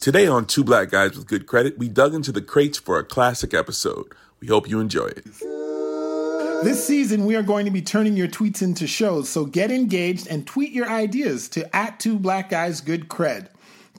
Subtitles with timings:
[0.00, 3.04] Today on Two Black Guys with Good Credit, we dug into the crates for a
[3.04, 4.06] classic episode.
[4.40, 5.24] We hope you enjoy it.
[6.62, 10.26] This season, we are going to be turning your tweets into shows, so get engaged
[10.26, 13.48] and tweet your ideas to at two black guys good cred.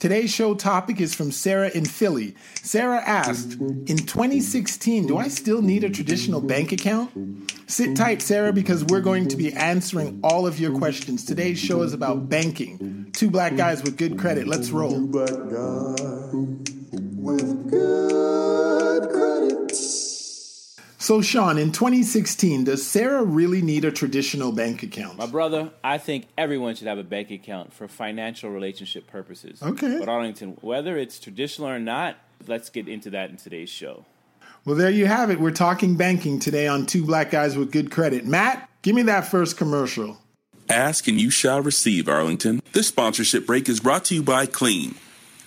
[0.02, 2.34] Today's show topic is from Sarah in Philly.
[2.64, 7.12] Sarah asked, In 2016, do I still need a traditional bank account?
[7.68, 11.24] Sit tight, Sarah, because we're going to be answering all of your questions.
[11.24, 13.12] Today's show is about banking.
[13.14, 14.48] Two black guys with good credit.
[14.48, 15.08] Let's roll.
[21.02, 25.18] So, Sean, in 2016, does Sarah really need a traditional bank account?
[25.18, 29.64] My brother, I think everyone should have a bank account for financial relationship purposes.
[29.64, 29.98] Okay.
[29.98, 34.06] But Arlington, whether it's traditional or not, let's get into that in today's show.
[34.64, 35.40] Well, there you have it.
[35.40, 38.28] We're talking banking today on Two Black Guys with Good Credit.
[38.28, 40.20] Matt, give me that first commercial.
[40.70, 42.62] Ask and you shall receive, Arlington.
[42.74, 44.94] This sponsorship break is brought to you by Clean.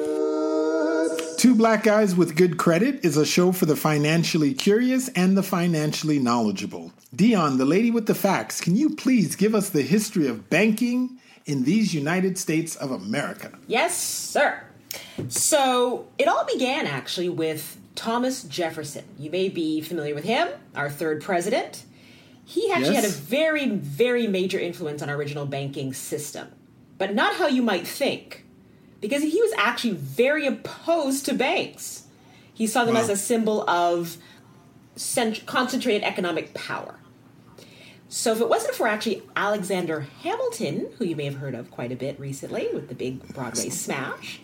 [1.39, 5.43] Two Black Guys with Good Credit is a show for the financially curious and the
[5.43, 6.91] financially knowledgeable.
[7.15, 11.17] Dion, the lady with the facts, can you please give us the history of banking
[11.45, 13.57] in these United States of America?
[13.67, 14.61] Yes, sir.
[15.29, 19.03] So it all began actually with Thomas Jefferson.
[19.17, 21.83] You may be familiar with him, our third president.
[22.45, 23.03] He actually Yes.
[23.05, 26.47] had a very, very major influence on our original banking system,
[26.97, 28.45] but not how you might think,
[29.01, 32.03] because he was actually very opposed to banks.
[32.53, 33.01] He saw them Wow.
[33.01, 34.17] as a symbol of
[34.95, 36.95] cent- concentrated economic power.
[38.11, 41.91] So if it wasn't for actually Alexander Hamilton, who you may have heard of quite
[41.91, 44.39] a bit recently with the big Broadway smash,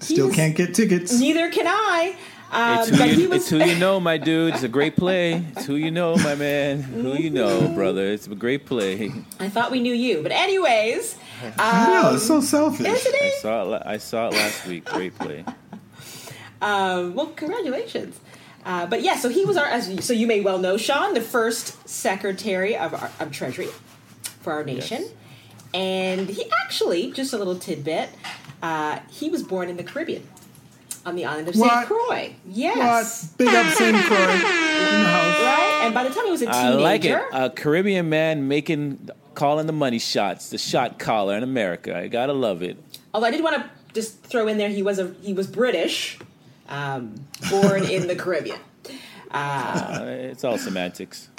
[0.00, 1.12] Still was- can't get tickets.
[1.18, 2.16] Neither can I.
[2.52, 4.54] Um, It's who, you, was it's who you know, my dude.
[4.54, 5.44] It's a great play.
[5.56, 6.82] It's who you know, my man.
[6.82, 8.06] Who you know, brother.
[8.12, 9.12] It's a great play.
[9.40, 11.16] I thought we knew you, but anyways,
[11.58, 12.86] I know, um, it's so selfish.
[12.86, 13.82] isn't I saw it.
[13.84, 14.84] I saw it last week.
[14.84, 15.44] Great play.
[16.62, 18.18] Um, well, congratulations.
[18.64, 21.12] Uh, but yeah, so he was our, as you- so you may well know, Sean,
[21.12, 23.68] the first Secretary of, our, of Treasury
[24.40, 25.12] for our nation, Yes.
[25.74, 28.08] and he actually, just a little tidbit,
[28.62, 30.26] uh, he was born in the Caribbean,
[31.06, 32.34] on the island of Saint Croix.
[32.48, 33.38] Yes, What?
[33.38, 33.96] Big up St.
[34.04, 35.40] Croix in the house.
[35.42, 35.80] right.
[35.84, 37.22] And by the time he was a I teenager, like it.
[37.32, 41.96] A Caribbean man making, calling the money shots, the shot caller in America.
[41.96, 42.76] I gotta love it.
[43.12, 46.18] Although I did want to just throw in there, he was a he was British,
[46.68, 47.14] um,
[47.50, 48.58] born in the Caribbean.
[49.34, 51.28] Uh, it's all semantics.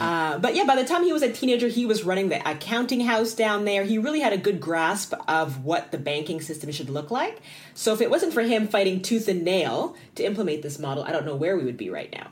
[0.00, 3.00] Uh, but yeah, by the time he was a teenager, he was running the accounting
[3.00, 3.84] house down there.
[3.84, 7.40] He really had a good grasp of what the banking system should look like.
[7.74, 11.12] So if it wasn't for him fighting tooth and nail to implement this model, I
[11.12, 12.28] don't know where we would be right now.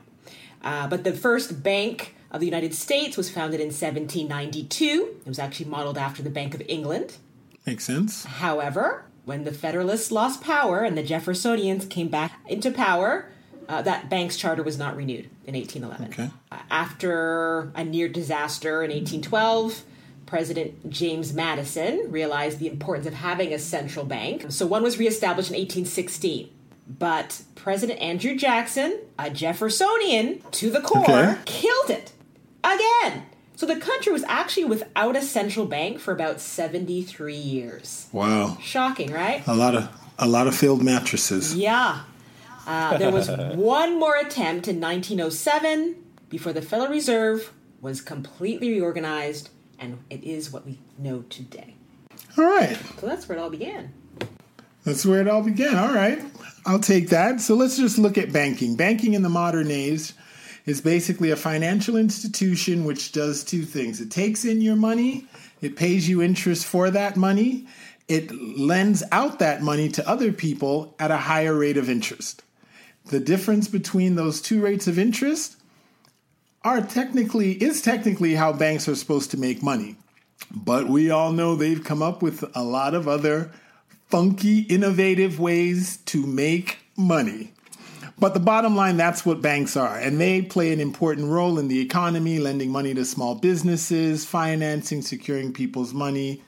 [0.61, 5.17] Uh, but the first bank of the United States was founded in 1792.
[5.21, 7.17] It was actually modeled after the Bank of England.
[7.65, 8.25] Makes sense.
[8.25, 13.29] However, when the Federalists lost power and the Jeffersonians came back into power,
[13.69, 16.07] uh, that bank's charter was not renewed in 1811.
[16.13, 16.29] Okay.
[16.51, 19.83] Uh, after a near disaster in 1812,
[20.25, 24.45] President James Madison realized the importance of having a central bank.
[24.49, 26.49] So one was reestablished in 1816.
[26.87, 31.35] But President Andrew Jackson, a Jeffersonian to the core, Okay.
[31.45, 32.11] killed it
[32.63, 33.23] again.
[33.55, 38.07] So the country was actually without a central bank for about 73 years.
[38.11, 38.57] Wow.
[38.61, 39.43] Shocking, right?
[39.47, 39.87] A lot of
[40.19, 41.55] a lot of failed mattresses.
[41.55, 42.01] Yeah.
[42.65, 45.95] Uh, there was one more attempt in 1907
[46.29, 51.75] before the Federal Reserve was completely reorganized, and it is what we know today.
[52.37, 52.77] All right.
[52.99, 53.93] So that's where it all began.
[54.83, 55.75] That's where it all began.
[55.75, 56.21] All right.
[56.65, 57.41] I'll take that.
[57.41, 58.75] So let's just look at banking.
[58.75, 60.13] Banking in the modern age
[60.65, 65.27] is basically a financial institution which does two things it takes in your money,
[65.61, 67.67] it pays you interest for that money,
[68.07, 72.43] it lends out that money to other people at a higher rate of interest.
[73.05, 75.57] The difference between those two rates of interest
[76.63, 79.97] are technically is technically how banks are supposed to make money.
[80.51, 83.51] But we all know they've come up with a lot of other
[84.09, 87.53] funky, innovative ways to make money.
[88.19, 89.97] But the bottom line, that's what banks are.
[89.97, 95.01] And they play an important role in the economy, lending money to small businesses, financing,
[95.01, 96.41] securing people's money,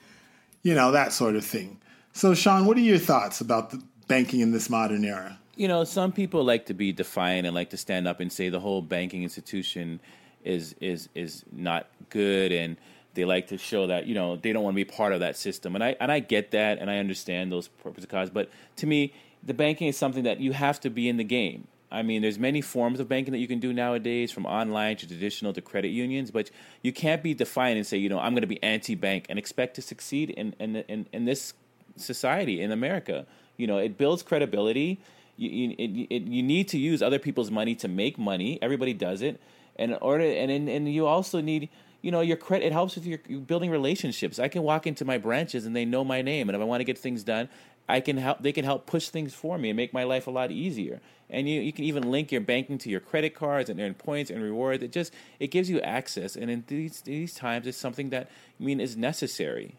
[0.62, 1.78] you know, that sort of thing.
[2.12, 5.38] So, Sean, what are your thoughts about the banking in this modern era?
[5.56, 8.50] You know, some people like to be defiant and like to stand up and say
[8.50, 10.00] the whole banking institution
[10.44, 12.76] is is is not good and
[13.14, 15.36] they like to show that, you know, they don't want to be part of that
[15.36, 15.74] system.
[15.74, 18.86] And I and I get that and I understand those purpose of cause, but to
[18.86, 21.66] me, the banking is something that you have to be in the game.
[21.90, 25.06] I mean, there's many forms of banking that you can do nowadays, from online to
[25.06, 26.30] traditional to credit unions.
[26.30, 26.50] But
[26.82, 29.76] you can't be defiant and say, you know, I'm going to be anti-bank and expect
[29.76, 31.54] to succeed in in in, in this
[31.96, 33.26] society in America.
[33.56, 35.00] You know, it builds credibility.
[35.36, 38.58] You you, it, it, you need to use other people's money to make money.
[38.62, 39.40] Everybody does it,
[39.76, 41.68] and in order and and, and you also need.
[42.02, 42.66] You know, your credit.
[42.66, 44.38] It helps with your building relationships.
[44.38, 46.78] I can walk into my branches and they know my name, and if I want
[46.80, 47.48] to get things done,
[47.88, 48.42] I can help.
[48.42, 51.00] They can help push things for me and make my life a lot easier.
[51.28, 54.30] And you, you can even link your banking to your credit cards and earn points
[54.30, 54.82] and rewards.
[54.82, 56.36] It just it gives you access.
[56.36, 58.28] And in these these times, it's something that
[58.60, 59.74] I mean is necessary.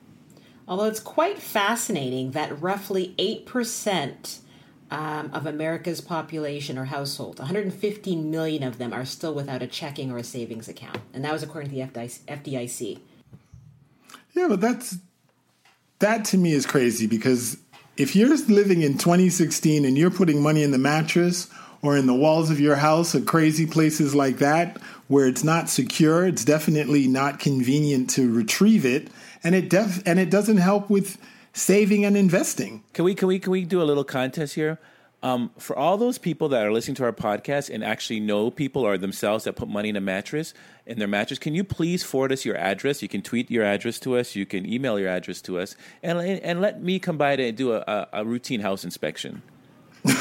[0.68, 4.40] Although it's quite fascinating that roughly 8%
[4.90, 10.12] um, of America's population or households, 115 million of them, are still without a checking
[10.12, 11.00] or a savings account.
[11.14, 13.00] And that was according to the FDIC.
[14.34, 14.98] Yeah, but that's
[16.00, 17.58] that to me is crazy because
[17.98, 21.50] if you're living in 2016 and you're putting money in the mattress
[21.82, 25.70] or in the walls of your house or crazy places like that where it's not
[25.70, 29.10] secure, it's definitely not convenient to retrieve it
[29.44, 31.18] and it def- and it doesn't help with
[31.58, 32.84] saving and investing.
[32.94, 34.80] Can we can we can we do a little contest here?
[35.24, 38.84] Um, for all those people that are listening to our podcast and actually know people
[38.84, 40.54] or themselves that put money in a mattress
[40.86, 43.02] in their mattress, can you please forward us your address?
[43.02, 44.36] You can tweet your address to us.
[44.36, 47.74] You can email your address to us, and and let me come by to do
[47.74, 49.42] a, a, a routine house inspection.
[50.06, 50.12] I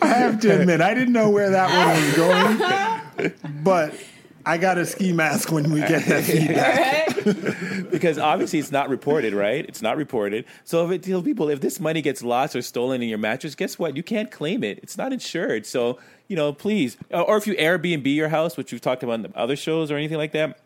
[0.00, 3.32] have to admit, I didn't know where that one was going,
[3.62, 3.94] but
[4.44, 6.24] I got a ski mask when we get that
[7.24, 7.90] feedback.
[7.90, 9.64] because obviously it's not reported, right?
[9.66, 10.44] It's not reported.
[10.64, 13.54] So if it tells people if this money gets lost or stolen in your mattress,
[13.54, 13.96] guess what?
[13.96, 14.78] You can't claim it.
[14.82, 15.66] It's not insured.
[15.66, 15.98] So
[16.28, 19.36] you know, please, or if you Airbnb your house, which we've talked about in the
[19.36, 20.58] other shows or anything like that.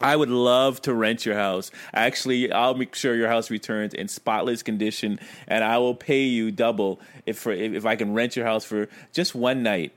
[0.00, 1.70] I would love to rent your house.
[1.94, 6.50] Actually, I'll make sure your house returns in spotless condition, and I will pay you
[6.50, 9.92] double if for, if I can rent your house for just one night.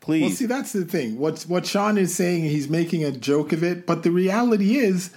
[0.00, 0.22] Please.
[0.22, 1.18] Well, see, that's the thing.
[1.18, 5.10] What what Sean is saying, he's making a joke of it, but the reality is,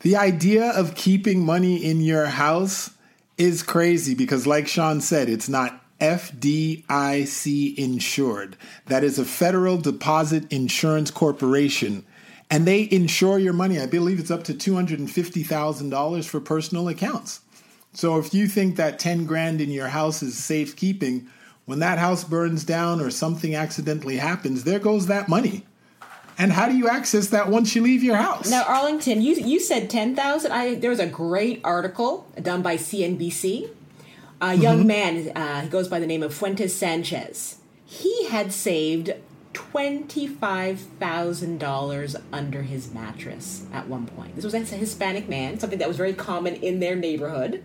[0.00, 2.90] the idea of keeping money in your house
[3.36, 8.56] is crazy because, like Sean said, it's not FDIC insured.
[8.86, 12.04] That is a Federal Deposit Insurance Corporation.
[12.50, 13.78] And they insure your money.
[13.78, 17.40] I believe it's up to $250,000 for personal accounts.
[17.92, 21.28] So if you think that 10 grand in your house is safekeeping,
[21.70, 25.64] when that house burns down or something accidentally happens, there goes that money.
[26.36, 28.50] And how do you access that once you leave your house?
[28.50, 30.50] Now, Arlington, you you said ten thousand.
[30.50, 33.70] I there was a great article done by CNBC.
[34.40, 34.86] A young mm-hmm.
[34.88, 37.58] man, uh, he goes by the name of Fuentes Sanchez.
[37.84, 39.12] He had saved
[39.52, 44.34] twenty five thousand dollars under his mattress at one point.
[44.34, 47.62] This was a Hispanic man, something that was very common in their neighborhood.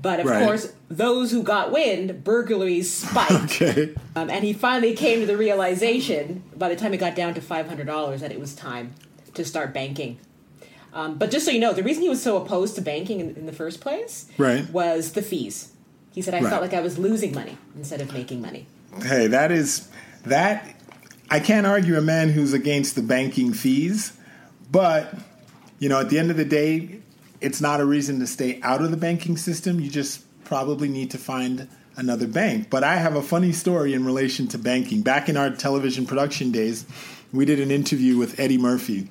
[0.00, 0.44] But of right.
[0.44, 3.32] course, those who got wind, burglaries spiked.
[3.62, 3.94] okay.
[4.14, 7.40] Um, and he finally came to the realization by the time it got down to
[7.40, 8.94] $500 that it was time
[9.34, 10.18] to start banking.
[10.92, 13.36] Um, but just so you know, the reason he was so opposed to banking in,
[13.36, 14.68] in the first place right.
[14.70, 15.72] was the fees.
[16.14, 16.48] He said, I right.
[16.48, 18.66] felt like I was losing money instead of making money.
[19.02, 19.88] Hey, that is,
[20.24, 20.74] that,
[21.30, 24.16] I can't argue a man who's against the banking fees,
[24.70, 25.12] but
[25.78, 27.00] you know, at the end of the day,
[27.46, 29.78] it's not a reason to stay out of the banking system.
[29.78, 32.70] You just probably need to find another bank.
[32.70, 35.02] But I have a funny story in relation to banking.
[35.02, 36.84] Back in our television production days,
[37.32, 39.08] we did an interview with Eddie Murphy.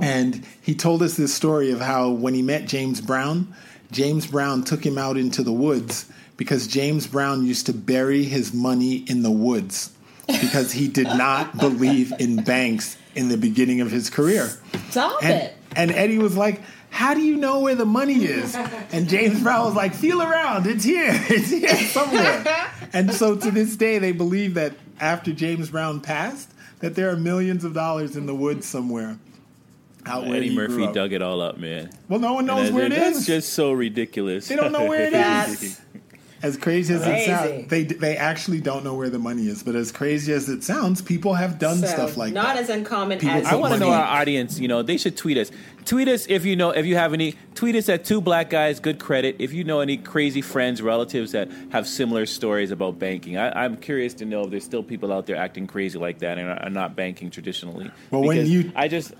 [0.00, 3.52] And he told us this story of how when he met James Brown,
[3.90, 8.54] James Brown took him out into the woods because James Brown used to bury his
[8.54, 9.90] money in the woods
[10.28, 14.48] because he did not believe in banks in the beginning of his career.
[14.90, 15.56] Stop and, it.
[15.74, 18.56] And Eddie was like, how do you know where the money is?
[18.90, 22.42] And James Brown was like, feel around, it's here, it's here somewhere.
[22.94, 27.16] and so to this day, they believe that after James Brown passed, that there are
[27.16, 29.18] millions of dollars in the woods somewhere.
[30.06, 31.90] Out where Eddie Murphy dug it all up, man.
[32.08, 32.98] Well, no one knows where it is.
[33.14, 34.48] That's just so ridiculous.
[34.48, 35.80] They don't know where it is.
[36.40, 37.30] As crazy as crazy.
[37.30, 39.62] it sounds, they they actually don't know where the money is.
[39.62, 42.62] But as crazy as it sounds, people have done so, stuff like not that.
[42.62, 44.60] as uncommon people as I want to know our audience.
[44.60, 45.50] You know, they should tweet us.
[45.84, 47.34] Tweet us if you know if you have any.
[47.54, 49.36] Tweet us at two black guys good credit.
[49.40, 53.76] If you know any crazy friends, relatives that have similar stories about banking, I, am
[53.76, 56.70] curious to know if there's still people out there acting crazy like that and are
[56.70, 57.90] not banking traditionally.
[58.10, 59.12] Well, when you, I just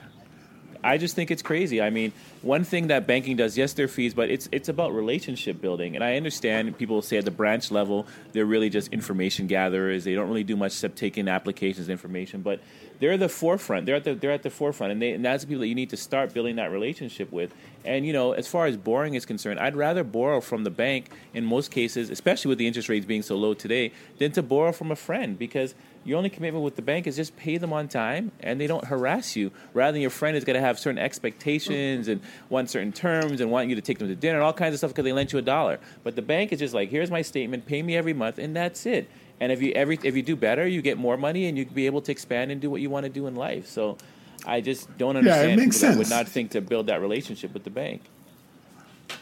[0.82, 1.82] I just think it's crazy.
[1.82, 5.60] I mean, one thing that banking does, yes, they're fees, but it's it's about relationship
[5.60, 5.94] building.
[5.94, 10.04] And I understand people say at the branch level, they're really just information gatherers.
[10.04, 12.42] They don't really do much except taking applications information.
[12.42, 12.60] But
[13.00, 13.86] they're the forefront.
[13.86, 15.74] They're at the they're at the forefront, and, they, and that's the people that you
[15.74, 17.54] need to start building that relationship with.
[17.84, 21.10] And you know, as far as borrowing is concerned, I'd rather borrow from the bank
[21.34, 24.72] in most cases, especially with the interest rates being so low today, than to borrow
[24.72, 27.86] from a friend because your only commitment with the bank is just pay them on
[27.86, 30.98] time and they don't harass you rather than your friend is going to have certain
[30.98, 34.52] expectations and want certain terms and want you to take them to dinner and all
[34.52, 35.78] kinds of stuff because they lent you a dollar.
[36.02, 38.86] But the bank is just like here's my statement pay me every month and that's
[38.86, 39.08] it.
[39.40, 41.86] And if you every if you do better you get more money and you be
[41.86, 43.66] able to expand and do what you want to do in life.
[43.66, 43.98] So
[44.46, 45.96] i just don't understand yeah, it makes sense.
[45.96, 48.02] that would not think to build that relationship with the bank.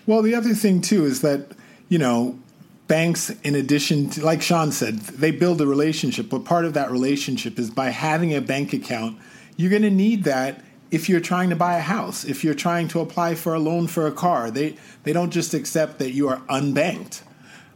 [0.07, 1.53] Well the other thing too is that
[1.89, 2.39] you know
[2.87, 6.91] banks, in addition to, like Sean said, they build a relationship, but part of that
[6.91, 9.19] relationship is by having a bank account,
[9.57, 12.89] you're going to need that if you're trying to buy a house, if you're trying
[12.89, 14.51] to apply for a loan for a car.
[14.51, 17.23] They, they don't just accept that you are unbanked.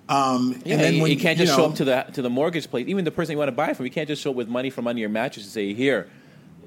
[0.09, 2.03] Um, yeah, and then you, when, you can't just you know, show up to the
[2.15, 2.89] to the mortgage place.
[2.89, 4.69] Even the person you want to buy from, you can't just show up with money
[4.69, 6.09] from under your mattress and say, "Here,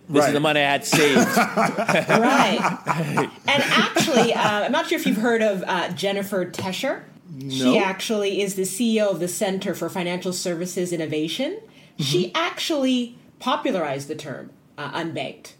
[0.10, 0.28] this right.
[0.28, 1.18] is the money I had saved.
[1.38, 3.30] right.
[3.48, 7.04] And actually, uh, I'm not sure if you've heard of uh, Jennifer Tescher.
[7.50, 11.54] She actually is the CEO of the Center for Financial Services Innovation.
[11.54, 12.04] Mm-hmm.
[12.04, 15.54] She actually popularized the term uh, unbanked.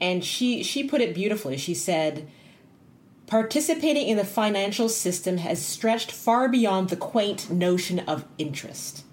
[0.00, 1.56] And she, she put it beautifully.
[1.56, 2.28] She said,
[3.26, 9.04] participating in the financial system has stretched far beyond the quaint notion of interest.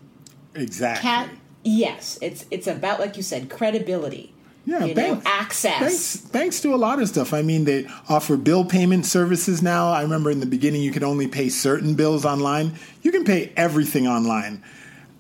[0.56, 1.02] Exactly.
[1.02, 1.30] Cat,
[1.64, 4.34] yes, it's it's about like you said, credibility.
[4.66, 5.80] Yeah, you banks, know, access.
[5.80, 7.34] Banks, banks do a lot of stuff.
[7.34, 9.92] I mean, they offer bill payment services now.
[9.92, 12.74] I remember in the beginning you could only pay certain bills online.
[13.02, 14.64] You can pay everything online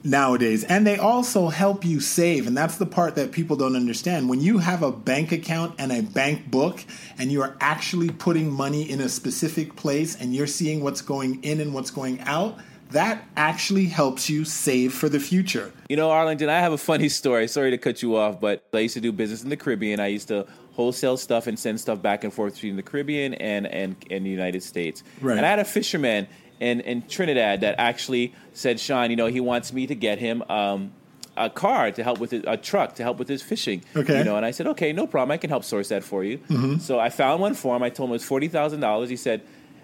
[0.03, 0.63] nowadays.
[0.63, 2.47] And they also help you save.
[2.47, 4.29] And that's the part that people don't understand.
[4.29, 6.83] When you have a bank account and a bank book
[7.17, 11.43] and you are actually putting money in a specific place and you're seeing what's going
[11.43, 12.57] in and what's going out,
[12.91, 15.71] that actually helps you save for the future.
[15.89, 17.47] You know, Arlington, I have a funny story.
[17.47, 19.99] Sorry to cut you off, but I used to do business in the Caribbean.
[19.99, 23.65] I used to wholesale stuff and send stuff back and forth between the Caribbean and,
[23.65, 25.03] and, and the United States.
[25.21, 25.37] Right.
[25.37, 26.27] And I had a fisherman
[26.59, 30.43] in, in Trinidad that actually said, Sean, you know, he wants me to get him
[30.49, 30.93] um,
[31.35, 33.83] a car to help with his, a truck to help with his fishing.
[33.95, 34.19] Okay.
[34.19, 35.31] You know, and I said, okay, no problem.
[35.31, 36.37] I can help source that for you.
[36.37, 36.77] Mm-hmm.
[36.77, 37.83] So I found one for him.
[37.83, 39.09] I told him it was forty thousand dollars.
[39.09, 39.41] He said,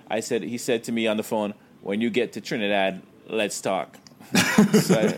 [0.10, 3.60] I said, he said to me on the phone, when you get to Trinidad, let's
[3.62, 3.98] talk.
[4.74, 5.18] so I,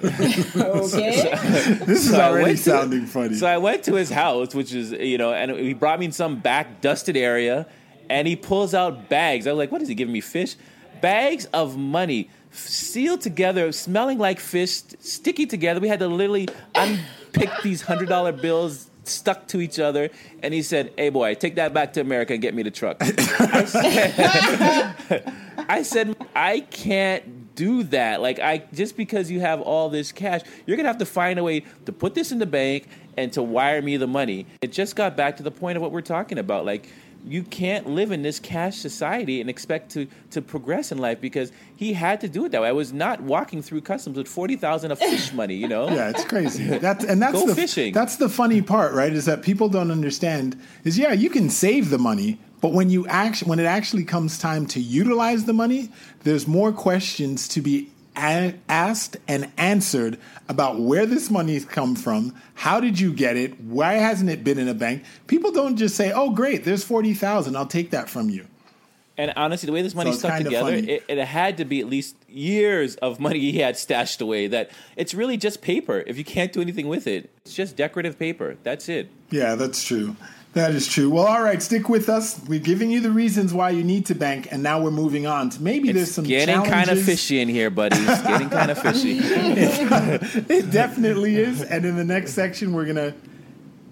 [0.55, 1.35] okay.
[1.35, 3.35] So, this is so already sounding to, funny.
[3.35, 6.11] So I went to his house, which is you know, and he brought me in
[6.11, 7.67] some back dusted area,
[8.09, 9.47] and he pulls out bags.
[9.47, 10.21] I was like, "What is he giving me?
[10.21, 10.55] Fish?
[11.01, 15.79] Bags of money." Sealed together, smelling like fish, sticky together.
[15.79, 20.09] We had to literally unpick these hundred dollar bills stuck to each other.
[20.43, 22.97] And he said, Hey, boy, take that back to America and get me the truck.
[23.01, 24.95] I, said,
[25.69, 28.21] I said, I can't do that.
[28.21, 31.39] Like, I just because you have all this cash, you're going to have to find
[31.39, 34.45] a way to put this in the bank and to wire me the money.
[34.61, 36.65] It just got back to the point of what we're talking about.
[36.65, 36.89] Like,
[37.27, 41.51] you can't live in this cash society and expect to to progress in life because
[41.75, 42.67] he had to do it that way.
[42.67, 45.87] I was not walking through customs with forty thousand of fish money, you know.
[45.89, 46.65] Yeah, it's crazy.
[46.77, 47.93] That's and that's Go the fishing.
[47.93, 49.13] that's the funny part, right?
[49.13, 53.05] Is that people don't understand is yeah, you can save the money, but when you
[53.07, 55.89] act, when it actually comes time to utilize the money,
[56.23, 60.17] there's more questions to be a- asked and answered
[60.49, 64.59] about where this money's come from, how did you get it, why hasn't it been
[64.59, 65.03] in a bank?
[65.27, 68.47] People don't just say, "Oh, great, there's forty thousand, I'll take that from you."
[69.17, 71.87] And honestly, the way this money it's stuck together, it, it had to be at
[71.87, 74.47] least years of money he had stashed away.
[74.47, 76.03] That it's really just paper.
[76.07, 78.57] If you can't do anything with it, it's just decorative paper.
[78.63, 79.09] That's it.
[79.29, 80.15] Yeah, that's true.
[80.53, 81.09] That is true.
[81.09, 82.41] Well, all right, stick with us.
[82.45, 85.49] We're giving you the reasons why you need to bank, and now we're moving on
[85.51, 87.95] to maybe there's some getting kind of fishy in here, buddy.
[87.97, 89.19] It's getting kind of fishy.
[89.21, 91.61] It definitely is.
[91.61, 93.13] And in the next section, we're gonna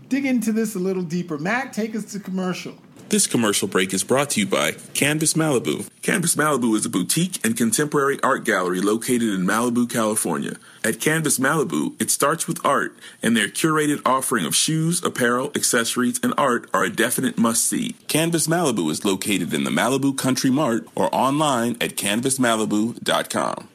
[0.09, 1.37] dig into this a little deeper.
[1.37, 2.75] Matt, take us to commercial.
[3.09, 5.89] This commercial break is brought to you by Canvas Malibu.
[6.03, 10.57] Canvas Malibu is a boutique and contemporary art gallery located in Malibu, California.
[10.83, 16.19] At Canvas Malibu, it starts with art, and their curated offering of shoes, apparel, accessories,
[16.21, 17.95] and art are a definite must see.
[18.07, 23.69] Canvas Malibu is located in the Malibu Country Mart or online at canvasmalibu.com.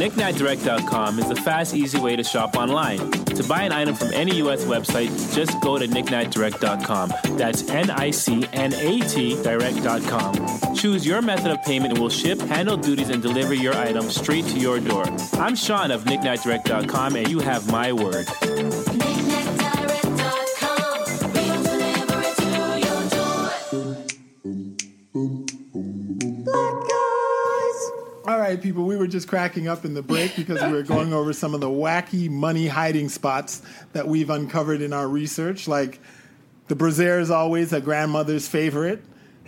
[0.00, 3.10] KnickKnackDirect.com is a fast, easy way to shop online.
[3.10, 4.64] To buy an item from any U.S.
[4.64, 7.12] website, just go to KnickKnackDirect.com.
[7.36, 10.74] That's N-I-C-N-A-T Direct.com.
[10.74, 14.46] Choose your method of payment and we'll ship, handle duties, and deliver your item straight
[14.46, 15.04] to your door.
[15.34, 18.26] I'm Sean of KnickKnackDirect.com, and you have my word.
[28.50, 31.32] Right, people, we were just cracking up in the break because we were going over
[31.32, 36.00] some of the wacky money hiding spots that we've uncovered in our research, like
[36.68, 39.02] the brassiere is always a grandmother's favorite,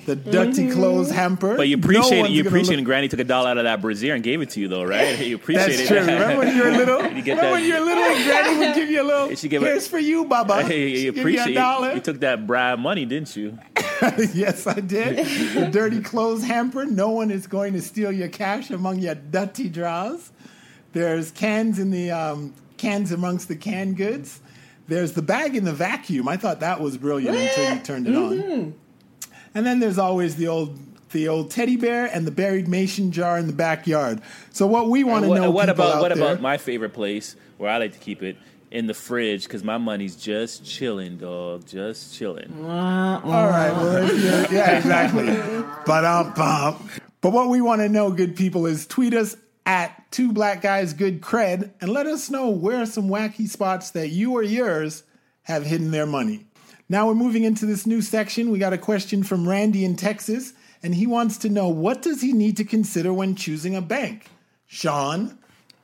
[0.06, 0.72] the dirty mm-hmm.
[0.72, 1.56] clothes hamper.
[1.56, 2.30] But you No appreciate it.
[2.30, 2.86] You gonna appreciate look- it.
[2.86, 5.18] Granny took a dollar out of that brassiere and gave it to you, though, right?
[5.22, 5.86] You appreciate That's it.
[5.88, 5.98] true.
[5.98, 7.02] Remember when you were little?
[7.04, 9.34] You get Remember that- when you were little and Granny would give you a little,
[9.36, 10.62] She give it- here's for you, Baba.
[10.64, 11.92] Hey, She'd you appreciate you a dollar.
[11.94, 13.58] You took that bribe money, didn't you?
[14.34, 15.26] yes, I did.
[15.54, 16.84] The dirty clothes hamper.
[16.84, 20.30] No one is going to steal your cash among your dirty drawers.
[20.92, 24.40] There's cans in the um, cans amongst the canned goods.
[24.88, 26.28] There's the bag in the vacuum.
[26.28, 28.74] I thought that was brilliant until you turned it on.
[29.54, 30.78] And then there's always the old
[31.12, 34.22] the old teddy bear and the buried mason jar in the backyard.
[34.50, 37.36] So what we want to know, what about out what there, about my favorite place
[37.58, 38.36] where I like to keep it
[38.72, 42.52] in the fridge because my money's just chilling, dog, just chilling.
[42.64, 43.70] All right.
[43.70, 45.26] Well, if you're- yeah, exactly.
[45.86, 46.88] but um, bum.
[47.20, 50.92] But what we want to know, good people, is tweet us at two black guys
[50.92, 55.04] good cred and let us know where some wacky spots that you or yours
[55.42, 56.46] have hidden their money.
[56.88, 58.50] Now we're moving into this new section.
[58.50, 62.20] We got a question from Randy in Texas, and he wants to know what does
[62.20, 64.26] he need to consider when choosing a bank.
[64.66, 65.38] Sean,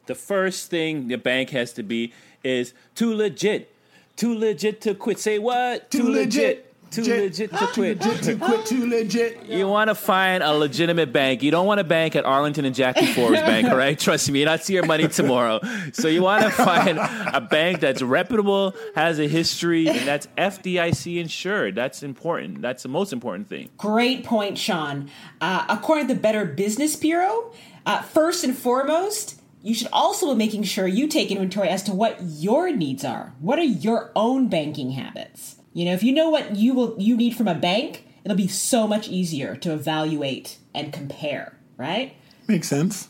[0.07, 2.12] The first thing the bank has to be
[2.48, 3.74] is too legit,
[4.16, 5.18] too legit to quit.
[5.18, 5.90] Say what?
[5.90, 6.64] too, legit.
[6.90, 8.00] Too Jet- legit to Too quit.
[8.02, 8.64] legit to quit.
[8.64, 9.44] Too legit.
[9.46, 11.42] You want to find a legitimate bank.
[11.42, 13.98] You don't want to bank at Arlington and Jackie Forbes Bank, all right?
[13.98, 15.61] Trust me, you're not see your money tomorrow.
[15.92, 21.20] So you want to find a bank that's reputable, has a history, and that's FDIC
[21.20, 21.74] insured.
[21.74, 22.62] That's important.
[22.62, 23.68] That's the most important thing.
[23.76, 25.11] Great point, Sean.
[25.42, 27.52] Uh, according to the Better Business Bureau,
[27.84, 31.92] uh, first and foremost, you should also be making sure you take inventory as to
[31.92, 33.35] what your needs are.
[33.38, 35.57] What are your own banking habits?
[35.74, 38.48] You know, if you know what you will you need from a bank, it'll be
[38.48, 42.14] so much easier to evaluate and compare, right?
[42.46, 43.09] Makes sense.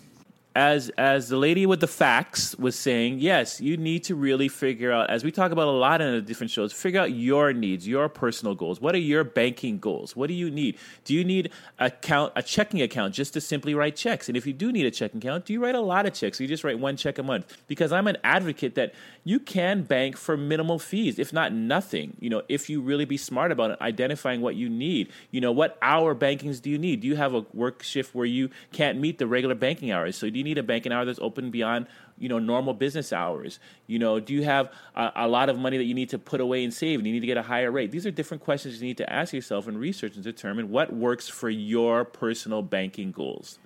[0.59, 4.91] As as the lady with the facts was saying, yes, you need to really figure
[4.91, 7.87] out, as we talk about a lot in the different shows, figure out your needs,
[7.87, 8.81] your personal goals.
[8.81, 10.17] What are your banking goals?
[10.17, 10.77] What do you need?
[11.05, 14.27] Do you need a account, a checking account, just to simply write checks?
[14.27, 16.41] And if you do need a checking account, do you write a lot of checks?
[16.41, 17.57] Or you just write one check a month?
[17.69, 18.95] Because I'm an advocate that
[19.29, 22.17] you can bank for minimal fees, if not nothing.
[22.19, 25.13] You know, if you really be smart about it, identifying what you need.
[25.31, 27.03] You know, what hour bankings do you need?
[27.03, 30.17] Do you have a work shift where you can't meet the regular banking hours?
[30.17, 33.61] So do you need a banking hour that's open beyond you know normal business hours
[33.87, 36.41] you know do you have a, a lot of money that you need to put
[36.41, 38.83] away and save and you need to get a higher rate these are different questions
[38.83, 43.13] you need to ask yourself and research and determine what works for your personal banking
[43.13, 43.61] goals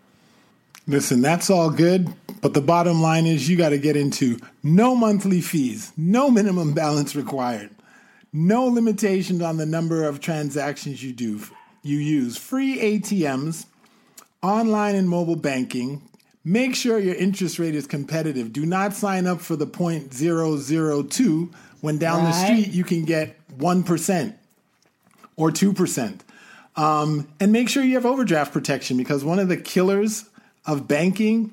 [0.87, 4.97] Listen, that's all good, but the bottom line is you got to get into no
[4.97, 7.71] monthly fees, no minimum balance required,
[8.33, 11.41] no limitations on the number of transactions you do.
[11.83, 13.67] You use free ATMs,
[14.43, 16.03] online and mobile banking.
[16.45, 18.53] Make sure your interest rate is competitive.
[18.53, 24.35] Do not sign up for the 0.002 when down the street you can get 1%
[25.37, 26.21] or 2%.
[26.75, 30.29] Um, and make sure you have overdraft protection because one of the killers
[30.67, 31.53] of banking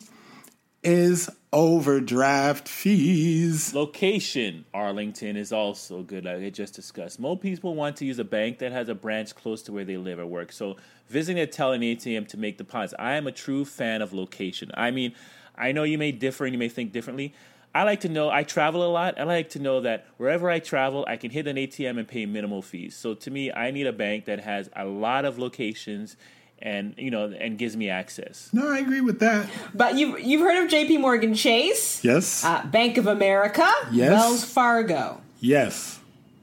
[0.83, 3.73] is overdraft fees.
[3.73, 7.19] Location, Arlington is also good, like I just discussed.
[7.19, 9.97] Most people want to use a bank that has a branch close to where they
[9.97, 10.51] live or work.
[10.51, 12.93] So visiting a teller and ATM to make deposits.
[12.99, 14.71] I am a true fan of location.
[14.75, 15.13] I mean,
[15.57, 17.33] I know you may differ and you may think differently.
[17.73, 19.19] I like to know I travel a lot.
[19.19, 22.25] I like to know that wherever I travel, I can hit an ATM and pay
[22.25, 22.95] minimal fees.
[22.95, 26.15] So to me, I need a bank that has a lot of locations
[26.61, 28.49] and you know and gives me access.
[28.53, 29.49] No, I agree with that.
[29.73, 30.97] But you've you've heard of J.P.
[30.97, 32.43] Morgan Chase, Yes.
[32.43, 34.11] uh, Bank of America, Yes.
[34.11, 35.21] Wells Fargo.
[35.39, 35.95] yes.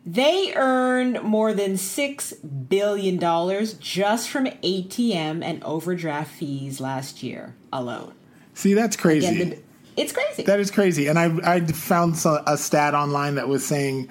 [0.09, 7.57] They earned more than six billion dollars just from ATM and overdraft fees last year
[7.72, 8.12] alone.
[8.55, 9.26] See, that's crazy.
[9.26, 9.59] Again, the-
[10.00, 10.44] it's crazy.
[10.44, 11.09] That is crazy.
[11.09, 14.09] And I, I found so- a stat online that was saying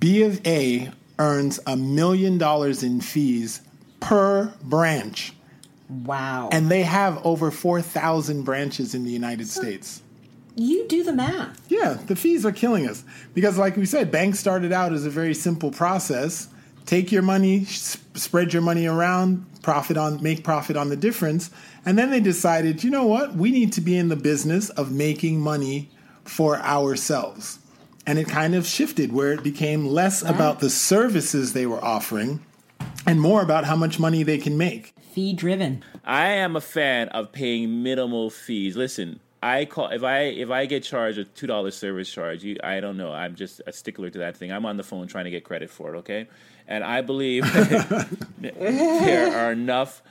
[0.00, 3.60] B of A earns a million dollars in fees
[4.00, 5.34] per branch.
[5.88, 6.48] Wow.
[6.52, 10.02] And they have over 4,000 branches in the United States.
[10.54, 11.60] you do the math.
[11.68, 13.04] Yeah, the fees are killing us.
[13.34, 16.48] Because, like we said, banks started out as a very simple process
[16.86, 21.50] take your money, s- spread your money around, profit on, make profit on the difference.
[21.84, 23.34] And then they decided, you know what?
[23.34, 25.90] We need to be in the business of making money
[26.24, 27.58] for ourselves.
[28.06, 32.40] And it kind of shifted where it became less about the services they were offering
[33.04, 34.94] and more about how much money they can make.
[35.16, 35.82] Fee driven.
[36.04, 38.76] I am a fan of paying minimal fees.
[38.76, 42.58] Listen, I call if I if I get charged a two dollar service charge, you,
[42.62, 43.12] I don't know.
[43.12, 44.52] I'm just a stickler to that thing.
[44.52, 45.98] I'm on the phone trying to get credit for it.
[46.00, 46.28] Okay,
[46.68, 47.50] and I believe
[48.40, 50.02] there are enough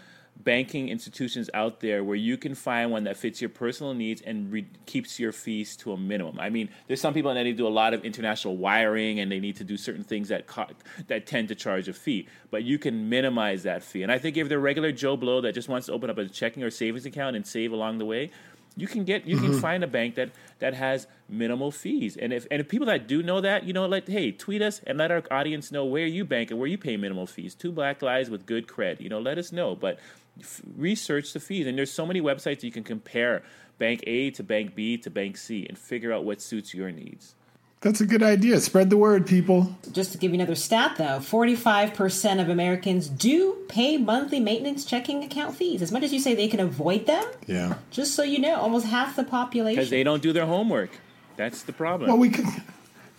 [0.44, 4.52] banking institutions out there where you can find one that fits your personal needs and
[4.52, 6.40] re- keeps your fees to a minimum.
[6.40, 9.32] I mean, there's some people that need to do a lot of international wiring and
[9.32, 10.68] they need to do certain things that co-
[11.08, 14.04] that tend to charge a fee, but you can minimize that fee.
[14.04, 16.28] And I think if they're regular Joe Blow that just wants to open up a
[16.28, 18.32] checking or savings account and save along the way,
[18.78, 19.60] you can get you can mm-hmm.
[19.60, 22.18] find a bank that that has minimal fees.
[22.18, 24.82] And if and if people that do know that, you know, like hey, tweet us
[24.86, 27.56] and let our audience know where you bank and where you pay minimal fees.
[27.56, 29.76] Two black guys with good cred, you know, let us know.
[29.76, 30.00] But
[30.40, 33.44] f- research the fees, and there's so many websites you can compare
[33.78, 37.36] bank A to bank B to bank C and figure out what suits your needs.
[37.82, 38.60] That's a good idea.
[38.62, 39.76] Spread the word, people.
[39.92, 45.24] Just to give you another stat, though, 45% of Americans do pay monthly maintenance checking
[45.24, 45.82] account fees.
[45.84, 47.76] As much as you say they can avoid them, Yeah.
[47.92, 49.76] just so you know, almost half the population.
[49.76, 50.90] Because they don't do their homework.
[51.36, 52.10] That's the problem.
[52.10, 52.46] Well, we could.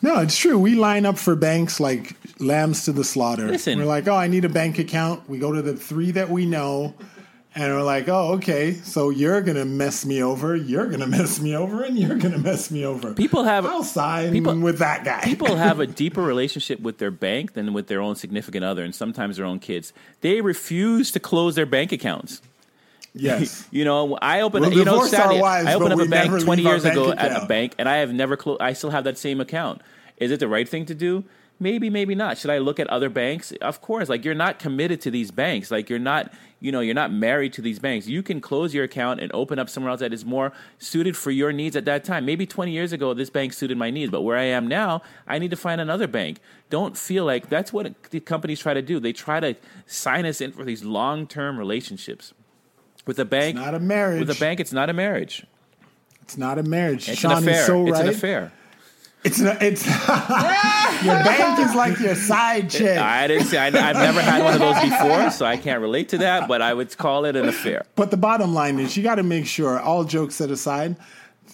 [0.06, 0.56] No, it's true.
[0.56, 3.48] We line up for banks like lambs to the slaughter.
[3.48, 3.76] Listen.
[3.78, 5.28] We're like, oh, I need a bank account.
[5.28, 6.94] We go to the three that we know,
[7.56, 8.74] and we're like, oh, okay.
[8.74, 10.54] So you're gonna mess me over.
[10.54, 13.14] You're gonna mess me over, and you're gonna mess me over.
[13.14, 15.22] People have- I'll sign people- with that guy.
[15.24, 18.94] People have a deeper relationship with their bank than with their own significant other, and
[18.94, 19.92] sometimes their own kids.
[20.20, 22.42] They refuse to close their bank accounts.
[23.12, 23.66] yes.
[23.72, 24.66] You know, I opened.
[24.66, 27.08] We'll you know, divorce our sadly, wives, I opened up a bank twenty years ago
[27.08, 28.62] bank at a bank, and I have never closed.
[28.62, 29.82] I still have that same account.
[30.18, 31.24] Is it the right thing to do?
[31.58, 32.36] Maybe, maybe not.
[32.36, 33.50] Should I look at other banks?
[33.62, 34.10] Of course.
[34.10, 35.70] Like you're not committed to these banks.
[35.70, 38.06] Like you're not, you know, you're not married to these banks.
[38.06, 41.30] You can close your account and open up somewhere else that is more suited for
[41.30, 42.26] your needs at that time.
[42.26, 45.38] Maybe 20 years ago, this bank suited my needs, but where I am now, I
[45.38, 46.40] need to find another bank.
[46.68, 49.00] Don't feel like that's what the companies try to do.
[49.00, 52.34] They try to sign us in for these long-term relationships.
[53.06, 54.18] With a bank, not a marriage.
[54.18, 55.46] With a bank, it's not a marriage.
[56.22, 57.08] It's not a marriage.
[57.08, 57.60] It's Sean an affair.
[57.60, 58.52] is so it's an affair.
[59.26, 59.84] It's not, it's
[61.04, 62.96] your bank is like your side chick.
[62.96, 66.10] I didn't say I, I've never had one of those before, so I can't relate
[66.10, 66.46] to that.
[66.46, 67.84] But I would call it an affair.
[67.96, 70.94] But the bottom line is you got to make sure, all jokes set aside,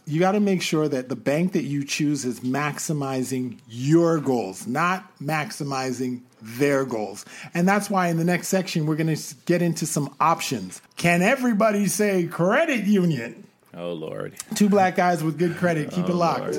[0.04, 4.66] you got to make sure that the bank that you choose is maximizing your goals,
[4.66, 7.24] not maximizing their goals.
[7.54, 10.82] And that's why in the next section, we're going to get into some options.
[10.98, 13.46] Can everybody say credit union?
[13.74, 14.34] Oh Lord.
[14.56, 15.90] Two black guys with good credit.
[15.90, 16.58] Keep it oh, locked.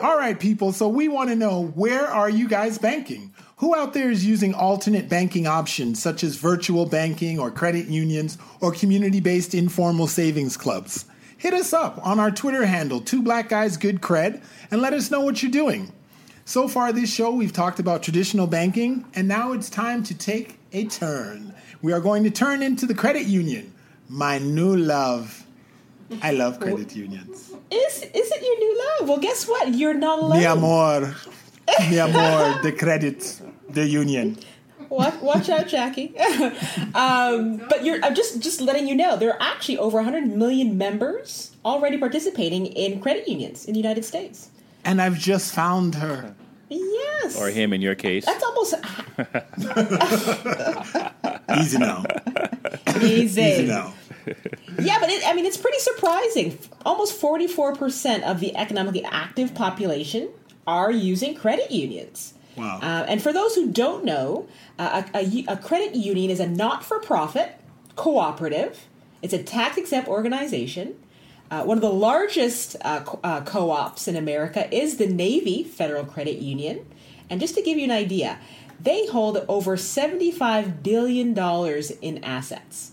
[0.00, 0.72] All right, people.
[0.72, 3.32] So we want to know where are you guys banking?
[3.56, 8.38] Who out there is using alternate banking options such as virtual banking or credit unions
[8.60, 11.04] or community based informal savings clubs?
[11.36, 15.10] Hit us up on our Twitter handle, Two Black Guys Good Cred, and let us
[15.10, 15.92] know what you're doing.
[16.44, 20.58] So far this show, we've talked about traditional banking, and now it's time to take
[20.72, 21.54] a turn.
[21.80, 23.72] We are going to turn into the credit union,
[24.08, 25.44] my new love.
[26.22, 27.50] I love credit unions.
[27.70, 29.08] Is is it your new love?
[29.08, 29.74] Well, guess what?
[29.74, 30.38] You're not alone.
[30.38, 31.14] Mi amor,
[31.90, 34.38] mi amor, the credit, the union.
[34.88, 36.14] Watch, watch out, Jackie.
[36.94, 40.76] um, but you're I'm just just letting you know there are actually over 100 million
[40.76, 44.50] members already participating in credit unions in the United States.
[44.84, 46.34] And I've just found her.
[46.68, 47.36] Yes.
[47.38, 48.26] Or him in your case.
[48.26, 48.74] That's almost
[51.60, 52.04] Easy now.
[53.00, 53.42] easy.
[53.42, 53.92] Easy now.
[54.78, 56.58] Yeah, but it, I mean, it's pretty surprising.
[56.84, 60.30] Almost 44% of the economically active population
[60.66, 62.34] are using credit unions.
[62.56, 62.80] Wow.
[62.82, 66.46] Uh, and for those who don't know, uh, a, a, a credit union is a
[66.46, 67.58] not for profit
[67.96, 68.86] cooperative,
[69.20, 70.96] it's a tax exempt organization.
[71.50, 76.04] Uh, one of the largest uh, co- uh, co-ops in America is the Navy Federal
[76.04, 76.86] Credit Union.
[77.28, 78.38] And just to give you an idea,
[78.80, 81.38] they hold over $75 billion
[82.00, 82.91] in assets.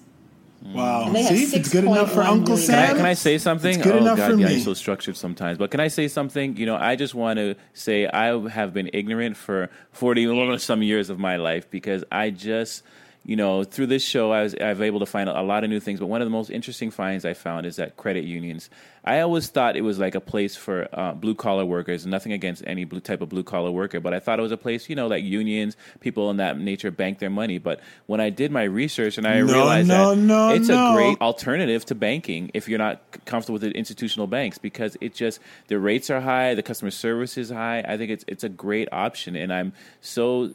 [0.65, 0.73] Mm.
[0.73, 1.05] Wow.
[1.05, 2.67] And they have See, if it's good enough for Uncle million.
[2.67, 2.95] Can I, Sam.
[2.97, 3.75] can I say something?
[3.75, 4.55] It's good oh enough God, for yeah, me.
[4.55, 5.57] I'm so structured sometimes.
[5.57, 6.57] But can I say something?
[6.57, 11.09] You know, I just want to say I have been ignorant for 40 some years
[11.09, 12.83] of my life because I just,
[13.29, 15.69] you know, through this show, I was I was able to find a lot of
[15.69, 15.99] new things.
[15.99, 18.71] But one of the most interesting finds I found is that credit unions.
[19.05, 22.07] I always thought it was like a place for uh, blue collar workers.
[22.07, 24.57] Nothing against any blue type of blue collar worker, but I thought it was a
[24.57, 27.59] place, you know, like unions, people in that nature bank their money.
[27.59, 30.77] But when I did my research and I No, realized no, that no, it's a
[30.91, 35.39] great alternative to banking if you're not comfortable with the institutional banks because it just
[35.67, 37.85] the rates are high, the customer service is high.
[37.87, 40.51] I think it's it's a great option, and I'm so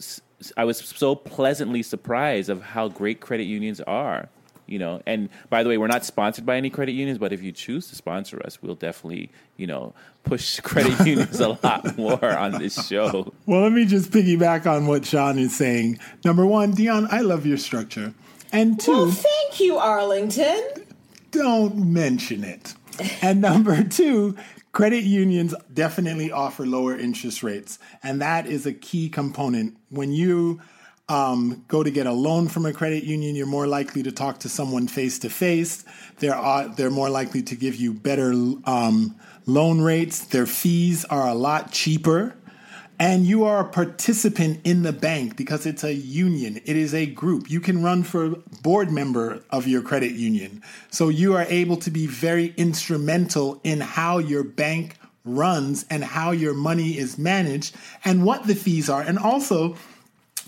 [0.56, 4.28] I was so pleasantly surprised of how great credit unions are.
[4.66, 7.42] You know, and by the way, we're not sponsored by any credit unions, but if
[7.42, 9.92] you choose to sponsor us, we'll definitely, you know,
[10.22, 13.30] push credit unions a lot more on this show.
[13.44, 15.98] Well, let me just piggyback on what Sean is saying.
[16.24, 18.14] Number one, Dion, I love your structure.
[18.52, 20.62] And two, Well, thank you, Arlington.
[21.30, 22.72] don't mention it.
[23.20, 24.34] And number two,
[24.74, 27.78] credit unions definitely offer lower interest rates.
[28.02, 29.76] And that is a key component.
[29.88, 30.60] When you
[31.08, 34.40] um, go to get a loan from a credit union, you're more likely to talk
[34.40, 35.84] to someone face to face.
[36.18, 38.32] They're uh, they're more likely to give you better
[38.64, 39.14] um,
[39.46, 40.26] loan rates.
[40.26, 42.34] Their fees are a lot cheaper.
[42.98, 46.60] And you are a participant in the bank because it's a union.
[46.64, 47.50] It is a group.
[47.50, 50.62] You can run for board member of your credit union.
[50.90, 56.30] So you are able to be very instrumental in how your bank runs and how
[56.30, 59.00] your money is managed and what the fees are.
[59.00, 59.76] And also,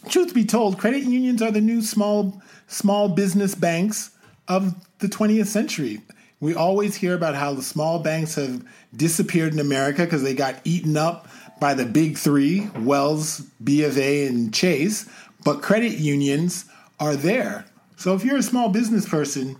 [0.08, 4.10] truth be told, credit unions are the new small small business banks
[4.48, 6.00] of the 20th century.
[6.40, 10.60] We always hear about how the small banks have disappeared in America because they got
[10.64, 11.28] eaten up
[11.60, 15.08] by the big three Wells, B of A, and Chase.
[15.44, 16.64] But credit unions
[16.98, 17.66] are there.
[17.96, 19.56] So if you're a small business person,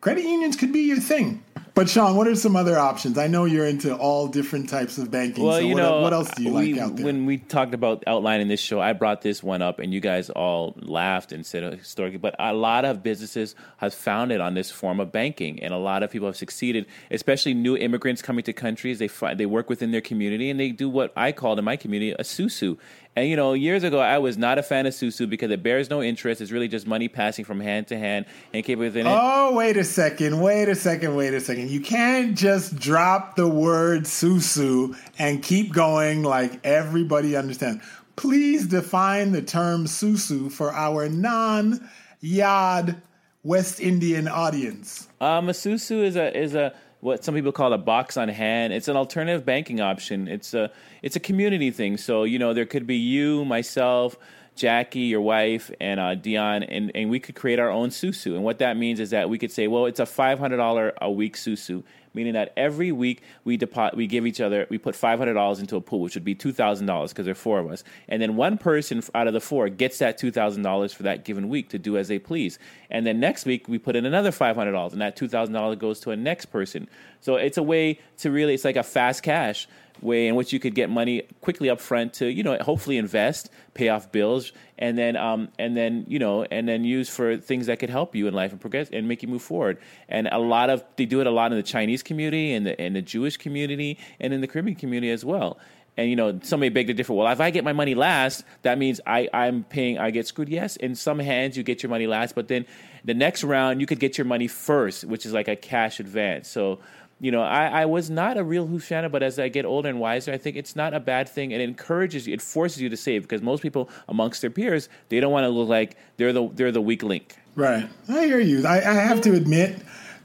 [0.00, 1.42] credit unions could be your thing.
[1.74, 3.16] But Sean, what are some other options?
[3.16, 5.42] I know you're into all different types of banking.
[5.42, 7.06] Well, so you what, know, what else do you we, like out there?
[7.06, 10.28] When we talked about outlining this show, I brought this one up, and you guys
[10.28, 12.18] all laughed and said uh, historically.
[12.18, 16.02] But a lot of businesses have founded on this form of banking, and a lot
[16.02, 16.84] of people have succeeded.
[17.10, 20.72] Especially new immigrants coming to countries, they find, they work within their community, and they
[20.72, 22.76] do what I called in my community a susu.
[23.14, 25.90] And you know, years ago, I was not a fan of susu because it bears
[25.90, 26.40] no interest.
[26.40, 29.10] It's really just money passing from hand to hand, and keep within it.
[29.14, 31.70] Oh, wait a second, wait a second, wait a second.
[31.70, 37.84] You can't just drop the word susu and keep going like everybody understands.
[38.16, 41.86] Please define the term susu for our non
[42.22, 42.96] yad
[43.42, 45.08] West Indian audience?
[45.20, 46.72] Um, a susu is a is a
[47.02, 48.72] what some people call a box on hand.
[48.72, 50.28] It's an alternative banking option.
[50.28, 50.70] It's a
[51.02, 51.96] it's a community thing.
[51.96, 54.16] So you know there could be you, myself,
[54.54, 58.36] Jackie, your wife, and uh, Dion, and, and we could create our own susu.
[58.36, 60.94] And what that means is that we could say, well, it's a five hundred dollar
[61.02, 61.82] a week susu,
[62.14, 65.60] meaning that every week we deposit, we give each other, we put five hundred dollars
[65.60, 67.84] into a pool, which would be two thousand dollars because there are four of us,
[68.08, 71.24] and then one person out of the four gets that two thousand dollars for that
[71.24, 72.58] given week to do as they please.
[72.90, 75.54] And then next week we put in another five hundred dollars, and that two thousand
[75.54, 76.88] dollars goes to a next person.
[77.20, 79.68] So it's a way to really, it's like a fast cash
[80.00, 83.50] way in which you could get money quickly up front to you know hopefully invest
[83.74, 87.66] pay off bills and then um, and then you know and then use for things
[87.66, 89.78] that could help you in life and progress and make you move forward.
[90.08, 92.78] And a lot of they do it a lot in the chinese community and the,
[92.78, 95.58] and the jewish community and in the caribbean community as well.
[95.96, 98.78] And you know somebody beg to differ well if i get my money last that
[98.78, 100.74] means I, i'm paying i get screwed yes.
[100.74, 102.66] In some hands you get your money last but then
[103.04, 106.48] the next round you could get your money first which is like a cash advance.
[106.48, 106.80] So
[107.22, 110.00] you know, I, I was not a real Hushana, but as I get older and
[110.00, 111.52] wiser, I think it's not a bad thing.
[111.52, 115.20] It encourages you, it forces you to save because most people amongst their peers, they
[115.20, 117.36] don't want to look like they're the they're the weak link.
[117.54, 117.88] Right.
[118.08, 118.66] I hear you.
[118.66, 119.80] I, I have to admit,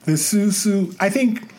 [0.05, 0.95] the Susu.
[0.99, 1.53] I think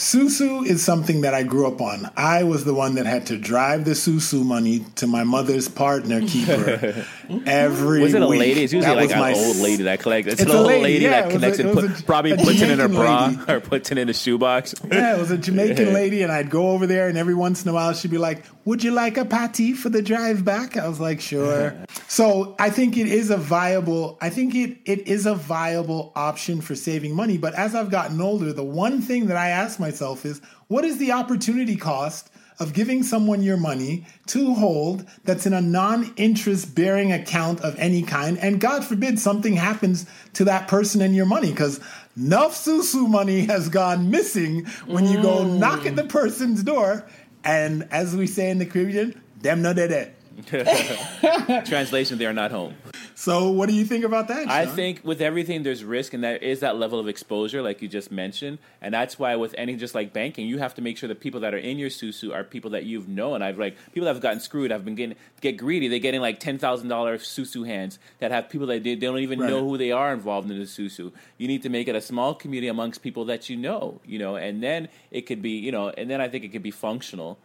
[0.00, 2.10] Susu is something that I grew up on.
[2.16, 6.20] I was the one that had to drive the Susu money to my mother's partner
[6.26, 7.04] keeper
[7.44, 8.40] every Was it a week.
[8.40, 8.64] lady?
[8.64, 10.32] It's usually That like was an my old lady that collects.
[10.32, 12.02] It's, It's an old lady, lady, yeah, that it connects a- and it put, a-
[12.04, 13.40] probably a puts it in her bra lady.
[13.52, 14.74] or puts it in a shoebox.
[14.90, 17.68] Yeah, it was a Jamaican lady, and I'd go over there, and every once in
[17.68, 20.86] a while she'd be like, "Would you like a patty for the drive back?" I
[20.86, 21.74] was like, "Sure."
[22.06, 24.16] so I think it is a viable.
[24.20, 27.36] I think it it is a viable option for saving money.
[27.36, 30.98] But as I've gotten older, the one thing that I ask myself is, what is
[30.98, 32.30] the opportunity cost?
[32.60, 37.74] Of giving someone your money to hold that's in a non interest bearing account of
[37.78, 40.04] any kind, and God forbid something happens
[40.34, 41.80] to that person and your money, because
[42.16, 45.58] enough susu money has gone missing when you go mm.
[45.58, 47.08] knock at the person's door,
[47.44, 50.14] and as we say in the Caribbean, them no dead.
[51.66, 52.74] Translation: They are not home.
[53.20, 54.48] So, what do you think about that?
[54.48, 57.86] I think with everything, there's risk, and there is that level of exposure, like you
[57.88, 61.06] just mentioned, and that's why with any just like banking, you have to make sure
[61.06, 63.42] the people that are in your susu are people that you've known.
[63.42, 64.72] I've like people that have gotten screwed.
[64.72, 65.86] I've been getting get greedy.
[65.86, 69.18] They're getting like ten thousand dollars susu hands that have people that they, they don't
[69.18, 69.50] even Right.
[69.50, 71.12] know who they are involved in the susu.
[71.36, 74.36] You need to make it a small community amongst people that you know, you know,
[74.36, 77.36] and then it could be, you know, and then I think it could be functional.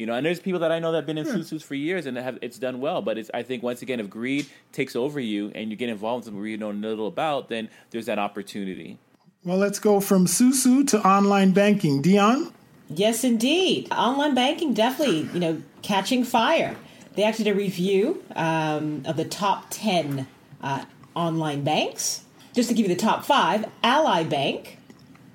[0.00, 2.06] You know, and there's people that I know that have been in susus for years
[2.06, 3.02] and have it's done well.
[3.02, 6.22] But it's I think once again, if greed takes over you and you get involved
[6.22, 8.98] in something where you know little about, then there's that opportunity.
[9.44, 12.00] Well, let's go from susu to online banking.
[12.00, 12.50] Dion?
[12.88, 13.88] Yes, indeed.
[13.92, 16.76] Online banking definitely, you know, catching fire.
[17.12, 20.26] They actually did a review um, of the top 10
[20.62, 20.84] uh,
[21.14, 22.24] online banks.
[22.54, 24.78] Just to give you the top five, Ally Bank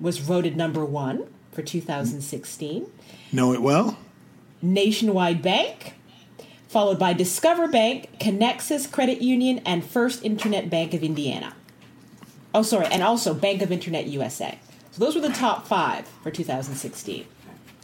[0.00, 2.90] was voted number one for 2016.
[3.32, 3.96] Know it well?
[4.62, 5.94] Nationwide Bank,
[6.68, 11.54] followed by Discover Bank, Connexus Credit Union, and First Internet Bank of Indiana.
[12.54, 14.58] Oh, sorry, and also Bank of Internet USA.
[14.92, 17.26] So those were the top five for 2016.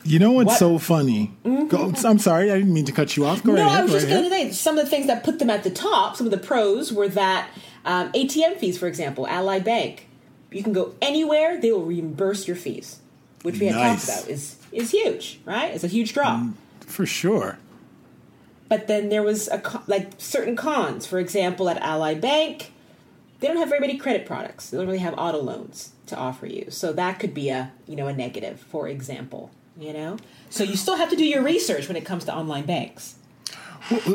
[0.05, 1.31] You know what's What- so funny?
[1.45, 3.43] Go, I'm sorry, I didn't mean to cut you off.
[3.45, 3.81] Go no, ahead.
[3.81, 5.71] I was just going to say some of the things that put them at the
[5.71, 6.17] top.
[6.17, 7.51] Some of the pros were that
[7.85, 10.09] um, ATM fees, for example, Ally Bank,
[10.51, 12.99] you can go anywhere; they will reimburse your fees,
[13.43, 14.07] which we had Nice.
[14.07, 15.75] talked about is is huge, right?
[15.75, 16.49] It's a huge draw.
[16.87, 17.59] For sure.
[18.69, 21.07] But then there was a like certain cons.
[21.07, 22.73] For example, at Ally Bank,
[23.41, 24.71] they don't have very many credit products.
[24.71, 27.97] They don't really have auto loans to offer you, so that could be a you
[27.97, 28.61] know a negative.
[28.61, 30.17] For example, you know,
[30.49, 33.17] so you still have to do your research when it comes to online banks.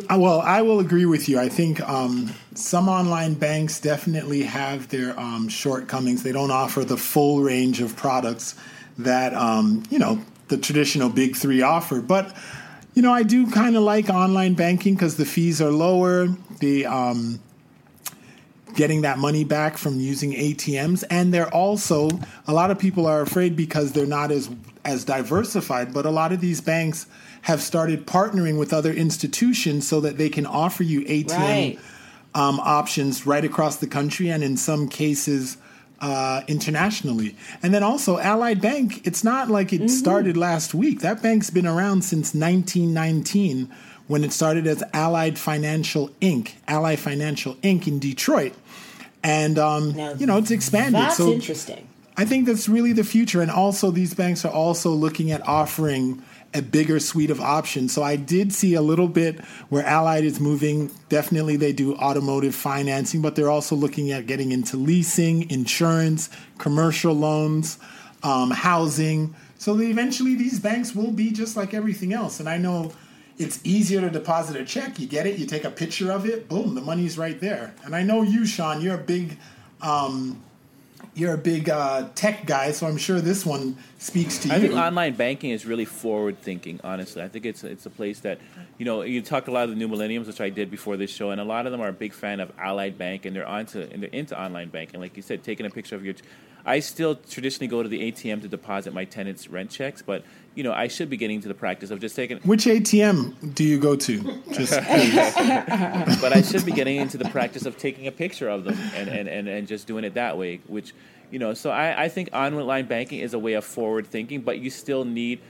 [0.09, 1.39] Well, I will agree with you.
[1.39, 6.23] I think um, some online banks definitely have their um, shortcomings.
[6.23, 8.55] They don't offer the full range of products
[8.99, 12.01] that um, you know the traditional big three offer.
[12.01, 12.35] But
[12.93, 16.27] you know, I do kind of like online banking because the fees are lower.
[16.59, 17.39] The um,
[18.75, 22.09] getting that money back from using ATMs and they're also
[22.47, 24.49] a lot of people are afraid because they're not as
[24.85, 27.07] as diversified but a lot of these banks
[27.43, 31.79] have started partnering with other institutions so that they can offer you ATM Right.
[32.35, 35.57] um, options right across the country and in some cases
[35.99, 37.35] uh, internationally.
[37.63, 41.01] And then also Allied Bank, it's not like it started last week.
[41.01, 43.71] That bank's been around since 1919
[44.07, 47.87] when it started as Allied Financial Inc., Ally Financial Inc.
[47.87, 48.53] in Detroit.
[49.23, 51.01] And, um, Now, you know, it's expanded.
[51.01, 51.87] That's so interesting.
[52.15, 53.41] I think that's really the future.
[53.41, 57.93] And also, these banks are also looking at offering a bigger suite of options.
[57.93, 59.39] So I did see a little bit
[59.69, 60.91] where Allied is moving.
[61.09, 67.13] Definitely, they do automotive financing, but they're also looking at getting into leasing, insurance, commercial
[67.13, 67.79] loans,
[68.23, 69.35] um, housing.
[69.57, 72.39] So eventually, these banks will be just like everything else.
[72.39, 72.93] And I know
[73.37, 74.99] it's easier to deposit a check.
[74.99, 77.75] You get it, you take a picture of it, boom, the money's right there.
[77.83, 79.37] And I know you, Sean, you're a big.
[79.81, 80.41] Um,
[81.17, 84.53] you're a big uh, tech guy, so I'm sure this one speaks to you.
[84.53, 86.79] I think online banking is really forward thinking.
[86.83, 88.39] Honestly, I think it's it's a place that
[88.77, 91.09] you know you talked a lot of the new millenniums, which I did before this
[91.09, 93.47] show, and a lot of them are a big fan of Allied Bank, and they're
[93.47, 95.01] onto and they're into online banking.
[95.01, 96.15] Like you said, taking a picture of your.
[96.65, 100.23] I still traditionally go to the ATM to deposit my tenants' rent checks, but
[100.57, 102.39] you know I should be getting to the practice of just taking.
[102.39, 104.41] Which ATM do you go to?
[104.51, 104.71] Just
[106.21, 109.07] but I should be getting into the practice of taking a picture of them and,
[109.07, 110.93] and, and, and just doing it that way, which,
[111.29, 114.57] you know, so I, I think online banking is a way of forward thinking, but
[114.57, 115.41] you still need,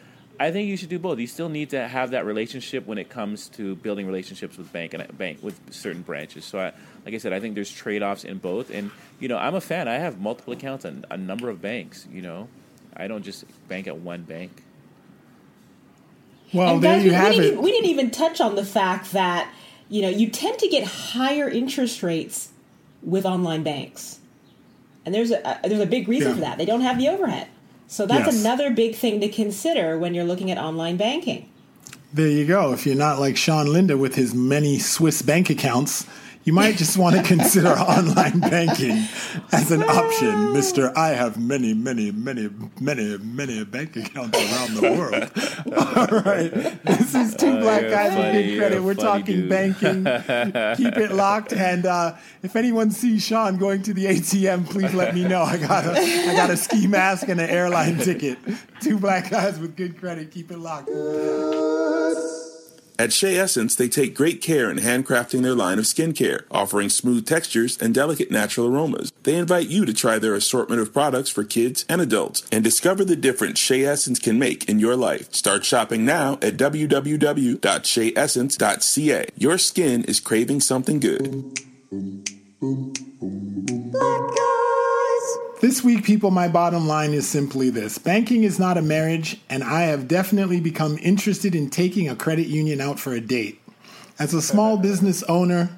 [0.42, 1.20] I think you should do both.
[1.20, 4.94] You still need to have that relationship when it comes to building relationships with bank
[4.94, 6.44] and bank with certain branches.
[6.44, 6.74] So, I,
[7.06, 8.72] like I said, I think there's trade offs in both.
[8.72, 8.92] And,
[9.22, 9.88] you know, I'm a fan.
[9.88, 12.50] I have multiple accounts on a number of banks, you know,
[12.94, 14.64] I don't just bank at one bank.
[16.54, 17.42] Well, and there guys, you we, have we, it.
[17.42, 19.52] didn't, we didn't even touch on the fact that
[19.90, 22.50] you know you tend to get higher interest rates
[23.04, 24.20] with online banks,
[25.06, 26.36] and there's a, a there's a big reason Yeah.
[26.36, 26.58] for that.
[26.58, 27.48] They don't have the overhead,
[27.88, 28.40] so that's Yes.
[28.42, 31.50] another big thing to consider when you're looking at online banking.
[32.14, 32.72] There you go.
[32.74, 36.08] If you're not like Sean Linda with his many Swiss bank accounts,
[36.48, 39.04] you might just want to consider online banking
[39.52, 40.98] as an option, Mister.
[40.98, 45.30] I have many, many, many, many, many bank accounts around the world.
[45.98, 46.50] All right,
[46.86, 48.82] this is two black you're guys with good credit.
[48.82, 49.50] We're talking dude.
[49.50, 50.06] banking.
[50.78, 55.14] Keep it locked, and uh, if anyone sees Sean going to the ATM, please let
[55.14, 55.42] me know.
[55.42, 58.40] I got a, I got a ski mask and an airline ticket.
[58.80, 60.32] Two black guys with good credit.
[60.32, 60.88] Keep it locked.
[63.00, 67.28] At Shea Essence, they take great care in handcrafting their line of skincare, offering smooth
[67.28, 69.14] textures and delicate natural aromas.
[69.22, 73.06] They invite you to try their assortment of products for kids and adults and discover
[73.06, 75.32] the difference Shea Essence can make in your life.
[75.32, 79.26] Start shopping now at www.sheaessence.ca.
[79.38, 81.54] Your skin is craving something good.
[85.60, 89.64] This week, people, my bottom line is simply this banking is not a marriage, and
[89.64, 93.60] I have definitely become interested in taking a credit union out for a date.
[94.20, 95.70] As a small business owner,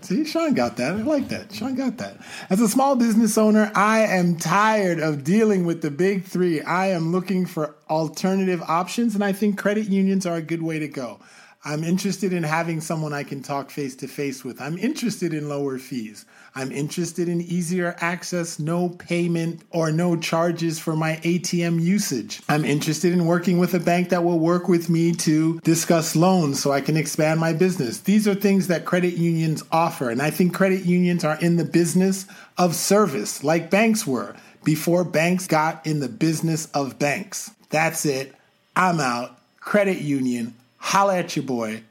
[0.00, 0.94] see, Sean got that.
[0.94, 1.52] I like that.
[1.54, 2.16] Sean got that.
[2.50, 6.60] As a small business owner, I am tired of dealing with the big three.
[6.62, 10.80] I am looking for alternative options, and I think credit unions are a good way
[10.80, 11.20] to go.
[11.64, 14.60] I'm interested in having someone I can talk face to face with.
[14.60, 16.24] I'm interested in lower fees.
[16.56, 22.40] I'm interested in easier access, no payment or no charges for my ATM usage.
[22.48, 26.58] I'm interested in working with a bank that will work with me to discuss loans
[26.58, 28.00] so I can expand my business.
[28.00, 30.08] These are things that credit unions offer.
[30.08, 32.24] And I think credit unions are in the business
[32.56, 34.34] of service, like banks were
[34.64, 37.50] before banks got in the business of banks.
[37.68, 38.34] That's it.
[38.74, 39.38] I'm out.
[39.60, 40.54] Credit union.
[40.78, 41.82] Holla at your boy,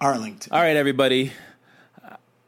[0.00, 0.52] Arlington.
[0.52, 1.32] All right, everybody.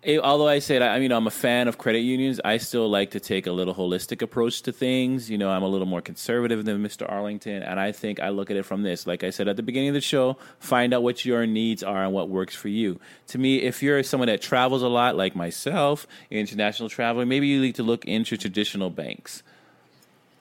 [0.03, 2.89] Eh, Although I said I, you know, I'm a fan of credit unions, I still
[2.89, 5.29] like to take a little holistic approach to things.
[5.29, 7.11] You know, I'm a little more conservative than Mr.
[7.11, 9.07] Arlington, and I think I look at it from this.
[9.07, 12.03] Like I said at the beginning of the show, find out what your needs are
[12.03, 12.99] and what works for you.
[13.29, 17.61] To me, if you're someone that travels a lot, like myself, international traveler, maybe you
[17.61, 19.43] need to look into traditional banks.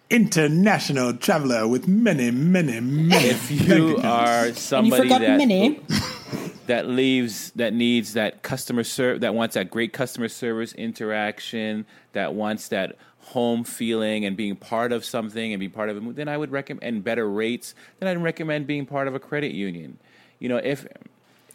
[0.09, 3.27] International traveler with many, many, many.
[3.27, 5.81] If you are somebody forgot that mini.
[6.69, 12.35] that leaves that needs that customer serve that wants that great customer service interaction that
[12.35, 16.27] wants that home feeling and being part of something and be part of it then
[16.27, 19.97] i would recommend and better rates then i'd recommend being part of a credit union
[20.37, 20.85] you know if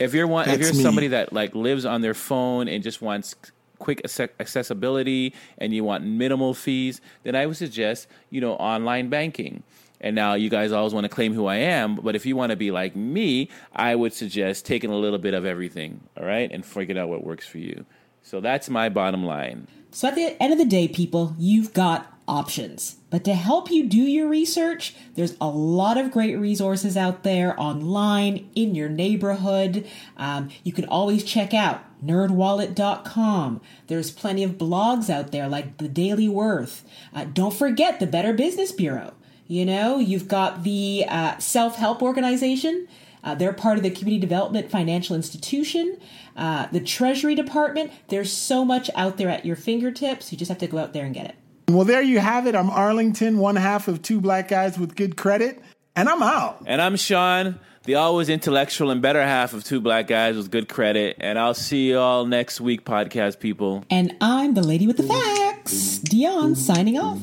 [0.01, 0.83] if you're one if you're me.
[0.83, 3.37] somebody that like lives on their phone and just wants
[3.79, 4.01] quick
[4.41, 9.62] accessibility and you want minimal fees then i would suggest you know online banking
[10.05, 12.51] and now you guys always want to claim who I am, but if you want
[12.51, 16.53] to be like me, I would suggest taking a little bit of everything, all right,
[16.53, 17.87] and figuring out what works for you.
[18.23, 19.67] So that's my bottom line.
[19.93, 22.97] So at the end of the day, people, you've got options.
[23.09, 27.59] But to help you do your research, there's a lot of great resources out there
[27.59, 29.87] online in your neighborhood.
[30.19, 33.63] Um, you can always check out nerdwallet.com.
[33.87, 36.85] There's plenty of blogs out there like the Daily Worth.
[37.15, 39.15] Uh, don't forget the Better Business Bureau.
[39.47, 42.88] You know, you've got the uh, self help organization.
[43.22, 45.99] Uh, they're part of the Community Development Financial Institution,
[46.36, 47.90] uh, the Treasury Department.
[48.09, 50.30] There's so much out there at your fingertips.
[50.30, 51.34] You just have to go out there and get it.
[51.68, 52.55] Well, there you have it.
[52.55, 55.62] I'm Arlington, one half of two black guys with good credit.
[55.97, 56.64] And I'm out.
[56.66, 60.68] And I'm Sean, the always intellectual and better half of two black guys with good
[60.68, 61.16] credit.
[61.20, 63.84] And I'll see you all next week, podcast people.
[63.88, 67.20] And I'm the lady with the facts, Dion, signing off.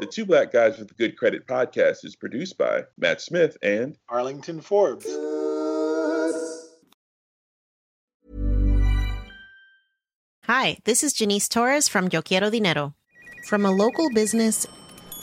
[0.00, 3.98] The Two Black Guys with a Good Credit podcast is produced by Matt Smith and
[4.08, 5.06] Arlington Forbes.
[10.44, 12.94] Hi, this is Janice Torres from Yo Quiero Dinero.
[13.48, 14.68] From a local business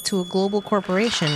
[0.04, 1.32] to a global corporation,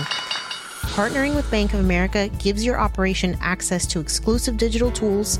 [0.92, 5.40] partnering with Bank of America gives your operation access to exclusive digital tools,